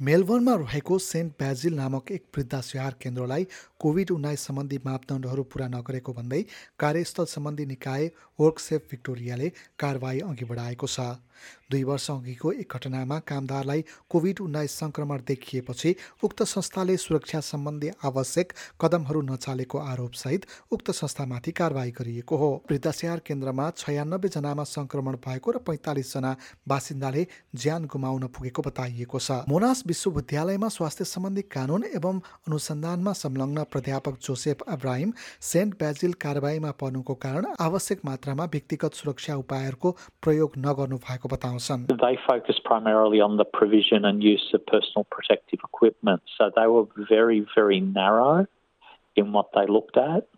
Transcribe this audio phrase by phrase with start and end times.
[0.00, 3.46] मेलबर्नमा रहेको सेन्ट ब्याजिल नामक एक वृद्धास्याहार केन्द्रलाई
[3.80, 6.42] कोभिड उन्नाइस सम्बन्धी मापदण्डहरू पूरा नगरेको भन्दै
[6.80, 8.10] कार्यस्थल सम्बन्धी निकाय
[8.40, 9.48] वर्कसेफ भिक्टोरियाले
[9.78, 11.12] कारवाही अघि बढाएको छ।
[11.70, 15.94] दुई वर्ष अघिको एक घटनामा कामदारलाई कोभिड उन्नाइस सङ्क्रमण देखिएपछि
[16.24, 23.70] उक्त संस्थाले सुरक्षा सम्बन्धी आवश्यक कदमहरू नचालेको आरोपसहित उक्त संस्थामाथि कारवाही गरिएको हो। वृद्धास्याहार केन्द्रमा
[23.76, 26.36] छयानब्बे जनामा सङ्क्रमण भएको र पैँतालिसजना
[26.68, 27.26] बासिन्दाले
[27.56, 32.18] ज्यान गुमाउन पुगेको बताइएको छ। मोनास विश्वविद्यालयमा स्वास्थ्य सम्बन्धी कानुन एवं
[32.48, 35.12] अनुसन्धानमा संलग्न प्राध्यापक जोसेफ अब्राहिम
[35.50, 39.90] सेन्ट ब्याजिल कारवाहीमा पर्नुको कारण आवश्यक मात्रामा व्यक्तिगत सुरक्षा उपायहरूको
[40.26, 45.66] प्रयोग नगर्नु भएको बताउँछन् They focused primarily on the provision and use of personal protective
[45.70, 46.22] equipment.
[46.36, 48.46] So they were very, very narrow
[49.16, 50.28] in what they looked at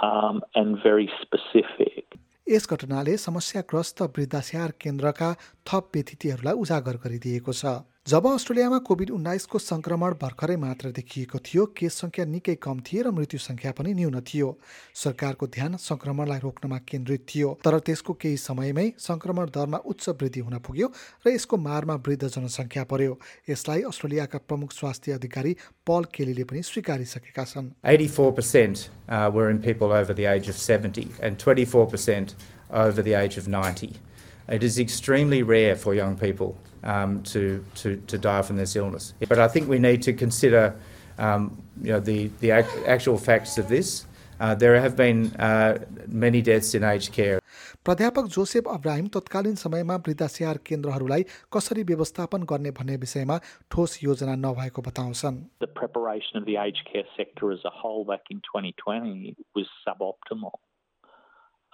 [0.00, 2.18] um, and very specific.
[2.46, 5.32] यस घटनाले समस्याग्रस्त वृद्धास्याहार केन्द्रका
[5.68, 11.96] थप व्यतिथिहरूलाई उजागर गरिदिएको छ। जब अस्ट्रेलियामा कोभिड उन्नाइसको सङ्क्रमण भर्खरै मात्र देखिएको थियो केस
[12.02, 14.48] सङ्ख्या निकै कम थिए र मृत्यु सङ्ख्या पनि न्यून थियो।
[14.96, 20.56] सरकारको ध्यान सङ्क्रमणलाई रोक्नमा केन्द्रित थियो तर त्यसको केही समयमै सङ्क्रमण दरमा उच्च वृद्धि हुन
[20.64, 20.88] पुग्यो
[21.26, 23.20] र यसको मारमा वृद्ध जनसङ्ख्या पर्यो
[23.52, 29.92] यसलाई अस्ट्रेलियाका प्रमुख स्वास्थ्य अधिकारी पल केलीले पनि स्वीकारिसकेका छन्। 84% uh, were in people
[29.92, 32.36] over the age of 70 and 24%
[32.72, 34.07] over the age of 90.
[34.49, 39.13] It is extremely rare for young people um, to, to, to die from this illness.
[39.27, 40.75] But I think we need to consider
[41.17, 44.05] um, you know, the, the act- actual facts of this.
[44.39, 45.77] Uh, there have been uh,
[46.07, 47.39] many deaths in aged care.
[47.85, 53.37] प्राध्यापक Joseph Abraham तत्कालीन समयमा वृद्धास्याहार केन्द्रहरूलाई कसरी व्यवस्थापन गर्ने भन्ने विषयमा
[53.71, 58.31] ठोस योजना नभएको बताउँछन् The preparation of the aged care sector as a whole back
[58.31, 60.59] in 2020 was suboptimal.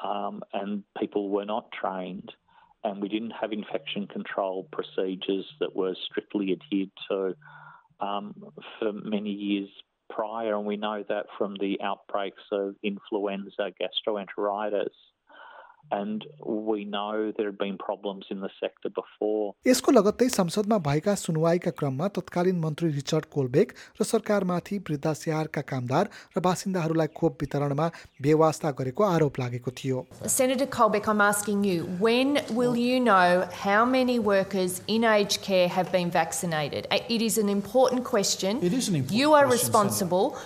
[0.03, 2.33] Um, and people were not trained,
[2.84, 7.34] and we didn't have infection control procedures that were strictly adhered to
[8.00, 8.34] um,
[8.78, 9.68] for many years
[10.10, 10.56] prior.
[10.56, 14.90] And we know that from the outbreaks of influenza, gastroenteritis
[15.91, 19.53] And we know there had been problems in the sector before.
[19.67, 23.71] यसको लगत्तै संसदमा भएका सुनवाईका क्रममा तत्कालीन मन्त्री Richard कोलबेक
[24.01, 27.87] र सरकारमाथि वृद्धास्याहारका कामदार र बासिन्दाहरूलाई खोप वितरणमा
[28.27, 33.81] बेवास्ता गरेको आरोप लागेको थियो Senator Colbeck, I'm asking you, when will you know how
[33.95, 36.85] many workers in aged care have been vaccinated?
[36.91, 38.61] Uh, It is an important question.
[38.61, 40.37] It is an important You are question, responsible.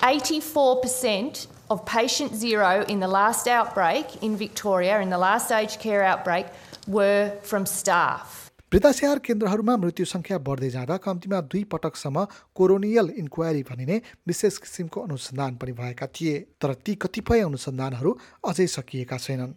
[0.00, 6.03] 84% of patient zero in the last outbreak in Victoria, in the last aged care
[6.03, 6.47] outbreak,
[6.87, 8.39] were from staff.
[8.71, 12.23] वृद्धास्याहार केन्द्रहरूमा मृत्यु सङ्ख्या बढ्दै जाँदा कम्तीमा दुई पटकसम्म
[12.55, 13.95] कोरोनियल inquiry भनिने
[14.27, 18.11] विशेष किसिमको अनुसन्धान पनि भएका थिए तर ती कतिपय अनुसन्धानहरू
[18.47, 19.53] अझै सकिएका छैनन्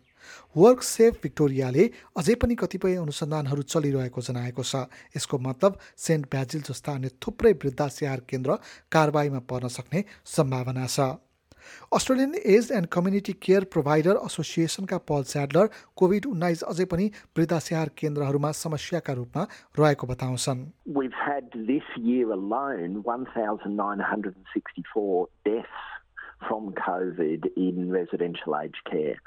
[0.57, 1.85] वर्क सेफ भिक्टोरियाले
[2.19, 4.83] अझै पनि कतिपय अनुसन्धानहरू चलिरहेको जनाएको छ
[5.17, 8.59] यसको मतलब सेन्ट ब्याजिल जस्ता अन्य थुप्रै वृद्धास्याहार केन्द्र
[8.93, 11.09] कारवाहीमा पर्न सक्ने सम्भावना छ
[11.98, 15.70] Australian age and community care provider एसोसिएसनका Paul Sadler
[16.02, 17.08] covid उन्नाइस अझै पनि
[17.38, 19.46] वृद्धास्याहार केन्द्रहरूमा समस्याका रूपमा
[19.80, 20.62] रहेको बताउँछन्
[21.00, 25.16] We've had this year alone 1,964
[25.50, 25.82] deaths
[26.50, 29.18] from COVID in residential aged care.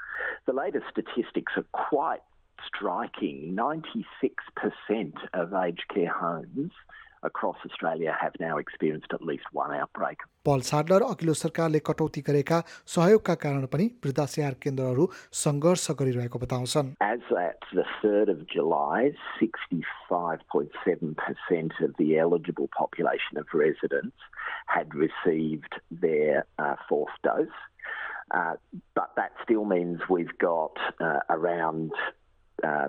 [0.51, 2.23] The latest statistics are quite
[2.69, 3.43] striking.
[3.59, 6.81] 96% of aged care homes
[7.27, 10.17] across Australia have now experienced at least one outbreak.
[10.45, 12.57] पल साडलर अघिल्लो सरकारले कटौती गरेका
[12.93, 15.05] सहयोगका कारण पनि वृद्धास्याहार केन्द्रहरू
[15.41, 18.99] सङ्घर्ष गरिरहेको बताउँछन् As at the 3rd of July,
[19.39, 24.19] 65.7% of the eligible population of residents
[24.67, 25.73] had received
[26.05, 27.59] their uh, fourth dose.
[28.31, 28.55] Uh,
[28.95, 31.91] but that still means we've got uh, around
[32.63, 32.87] uh,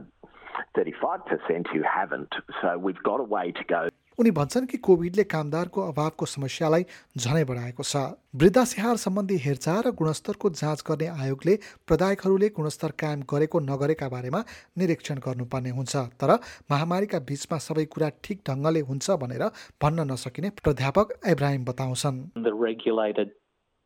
[0.76, 2.34] 35% who haven't.
[2.62, 3.88] So we've got a way to go.
[4.19, 6.83] उनी भन्छन् कि कोभिडले कामदारको अभावको समस्यालाई
[7.17, 8.01] झनै बढाएको छ
[8.35, 11.55] वृद्धास्याहार सम्बन्धी हेरचाह र गुणस्तरको जाँच गर्ने आयोगले
[11.87, 14.43] प्रदायकहरूले गुणस्तर कायम गरेको नगरेका बारेमा
[14.77, 16.35] निरीक्षण गर्नुपर्ने हुन्छ तर
[16.71, 19.47] महामारीका बीचमा सबै कुरा ठिक ढङ्गले हुन्छ भनेर
[19.81, 22.23] भन्न नसकिने प्राध्यापक इब्राहिम बताउँछन्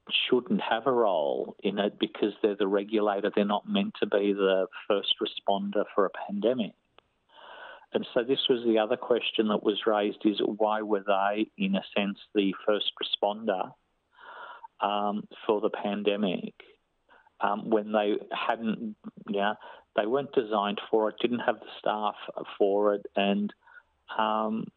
[0.08, 3.30] shouldn't have a role in it because they're the regulator.
[3.34, 6.74] They're not meant to be the first responder for a pandemic.
[7.94, 11.76] And so this was the other question that was raised is why were they, in
[11.76, 13.72] a sense, the first responder
[14.82, 16.54] um, for the pandemic?
[17.40, 18.96] Um, when they hadn't,
[19.30, 19.56] yeah,
[19.96, 22.16] they weren't designed for it, didn't have the staff
[22.58, 23.54] for it, and
[24.18, 24.68] um,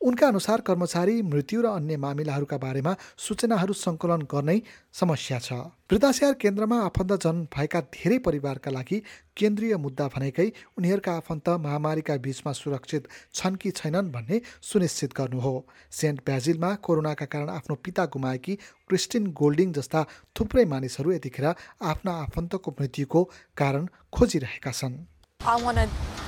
[0.00, 4.58] उनका अनुसार कर्मचारी मृत्यु र अन्य मामिलाहरूका बारेमा सूचनाहरू सङ्कलन गर्नै
[4.92, 5.52] समस्या छ।
[5.92, 8.98] वृद्धाश्यार केन्द्रमा आफन्तजन भएका धेरै परिवारका लागि
[9.36, 10.48] केन्द्रीय मुद्दा भनेकै
[10.78, 15.54] उनीहरूका आफन्त महामारीका बीचमा सुरक्षित छन् कि छैनन् भन्ने सुनिश्चित गर्नु हो।
[15.92, 18.54] सेन्ट ब्याजिलमा कोरोनाका कारण आफ्नो पिता गुमाएकी
[18.88, 20.06] क्रिस्टिन गोल्डिङ जस्ता
[20.36, 21.46] थुप्रै मानिसहरू यतिखेर
[21.92, 23.24] आफ्ना आफन्तको मृत्युको
[23.56, 24.94] कारण खोजिरहेका छन्।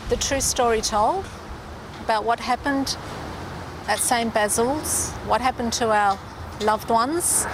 [0.10, 1.26] the true story told
[2.04, 2.98] about what happened
[3.88, 6.18] at St Basil's, what happened to our
[6.62, 7.46] loved ones,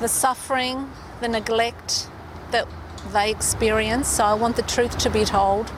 [0.00, 0.90] the suffering,
[1.20, 2.08] the neglect
[2.50, 2.66] that
[3.12, 4.16] they experienced.
[4.16, 5.70] So I want the truth to be told.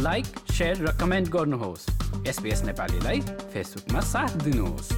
[0.00, 1.86] Like share र comment गर्नुहोस्
[2.28, 3.20] SBS नेपालीलाई
[3.52, 4.92] फेसबुकमा साथ दिनुहोस्